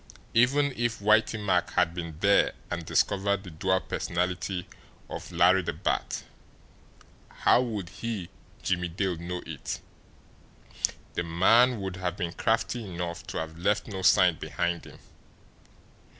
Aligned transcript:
Even 0.33 0.71
if 0.75 0.97
Whitey 0.97 1.37
Mack 1.39 1.73
had 1.73 1.93
been 1.93 2.17
there 2.21 2.53
and 2.71 2.83
discovered 2.83 3.43
the 3.43 3.51
dual 3.51 3.81
personality 3.81 4.67
of 5.11 5.31
Larry 5.31 5.61
the 5.61 5.73
Bat, 5.73 6.23
how 7.29 7.61
would 7.61 7.89
he, 7.89 8.29
Jimmie 8.63 8.87
Dale, 8.87 9.17
know 9.17 9.43
it? 9.45 9.79
The 11.13 11.21
man 11.23 11.79
would 11.81 11.97
have 11.97 12.17
been 12.17 12.33
crafty 12.33 12.83
enough 12.83 13.27
to 13.27 13.37
have 13.37 13.59
left 13.59 13.87
no 13.87 14.01
sign 14.01 14.37
behind 14.39 14.85
him. 14.85 14.97